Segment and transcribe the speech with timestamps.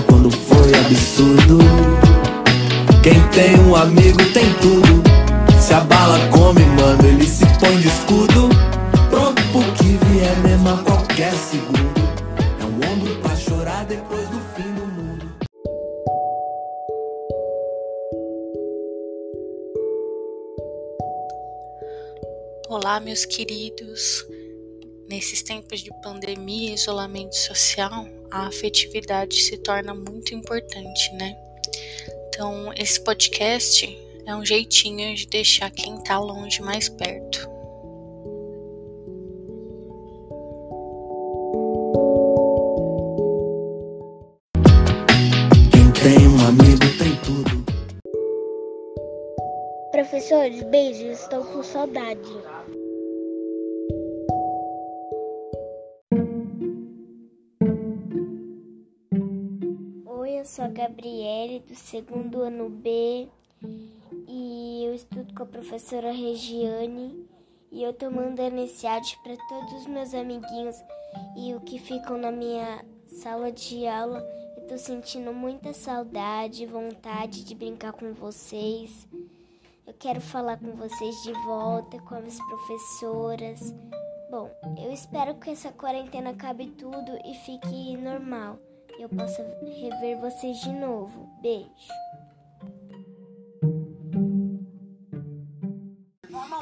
[0.00, 1.58] quando foi absurdo.
[3.02, 5.02] Quem tem um amigo tem tudo.
[5.60, 8.48] Se a bala come, mano, ele se põe de escudo.
[9.10, 12.00] Pronto pro que vier mesmo a qualquer segundo.
[12.60, 15.26] É um ombro pra chorar depois do fim do mundo.
[22.68, 24.24] Olá, meus queridos.
[25.12, 31.36] Nesses tempos de pandemia e isolamento social, a afetividade se torna muito importante, né?
[32.28, 33.86] Então, esse podcast
[34.24, 37.46] é um jeitinho de deixar quem tá longe mais perto.
[45.70, 47.62] Quem tem um amigo tem tudo.
[49.90, 52.81] Professores, beijos, estou com saudade.
[60.52, 63.26] Sou a Gabriele, do segundo ano B,
[64.28, 67.26] e eu estudo com a professora Regiane,
[67.70, 70.76] e eu tô mandando esse áudio para todos os meus amiguinhos
[71.38, 74.22] e o que ficam na minha sala de aula.
[74.58, 79.08] Eu tô sentindo muita saudade, vontade de brincar com vocês.
[79.86, 83.74] Eu quero falar com vocês de volta, com as professoras.
[84.30, 88.58] Bom, eu espero que essa quarentena acabe tudo e fique normal.
[88.98, 91.28] Eu possa rever vocês de novo.
[91.40, 91.68] Beijo.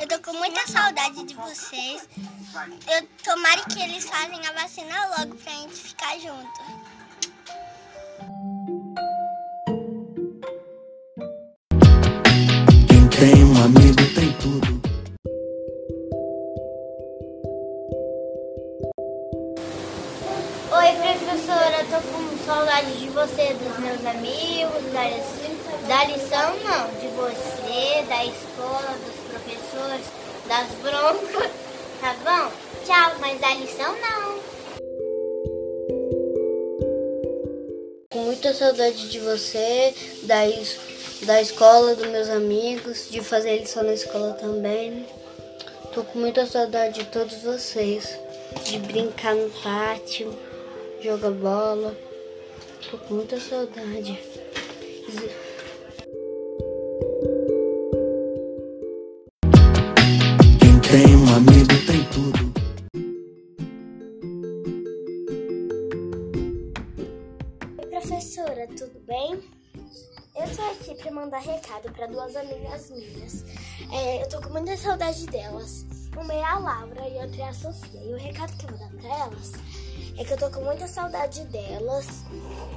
[0.00, 2.08] Eu tô com muita saudade de vocês.
[2.88, 6.79] Eu tomara que eles fazem a vacina logo pra gente ficar junto.
[20.90, 25.04] Oi, professora, tô com saudade de você, dos meus amigos, da,
[25.86, 30.06] da lição não, de você, da escola, dos professores,
[30.48, 31.52] das broncas,
[32.00, 32.50] tá bom?
[32.84, 34.40] Tchau, mas da lição não.
[38.10, 40.40] Com muita saudade de você, da,
[41.22, 45.06] da escola, dos meus amigos, de fazer lição na escola também.
[45.94, 48.18] Tô com muita saudade de todos vocês,
[48.64, 50.36] de brincar no pátio,
[51.02, 51.96] jogar bola.
[52.90, 54.18] Tô com muita saudade.
[60.60, 62.52] Quem tem um amigo tem tudo.
[67.78, 69.40] Oi, professora, tudo bem?
[70.36, 73.44] Eu tô aqui pra mandar recado pra duas amigas minhas.
[73.92, 75.86] É, eu tô com muita saudade delas.
[76.16, 78.00] Uma é a Laura e a outra é a Sofia.
[78.02, 79.52] E o recado que eu vou dar pra elas
[80.18, 82.06] é que eu tô com muita saudade delas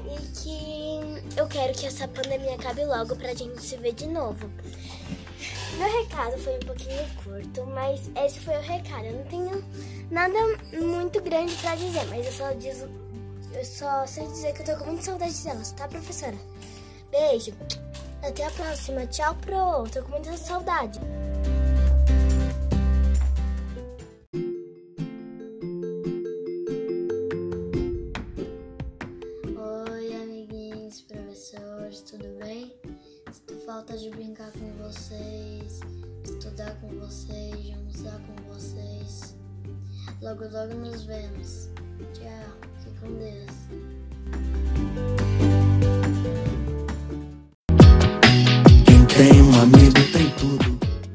[0.05, 4.49] e que eu quero que essa pandemia acabe logo pra gente se ver de novo.
[5.77, 9.05] Meu recado foi um pouquinho curto, mas esse foi o recado.
[9.05, 9.65] Eu não tenho
[10.11, 10.33] nada
[10.73, 12.85] muito grande pra dizer, mas eu só diz,
[13.53, 16.37] eu só sei dizer que eu tô com muita saudade delas, tá, professora?
[17.11, 17.53] Beijo.
[18.23, 19.05] Até a próxima.
[19.07, 19.83] Tchau, pro.
[19.91, 20.99] Tô com muita saudade.
[33.83, 35.81] Falta de brincar com vocês,
[36.23, 39.35] estudar com vocês, almoçar com vocês.
[40.21, 41.69] Logo, logo nos vemos.
[42.13, 44.12] Tchau, fique com Deus.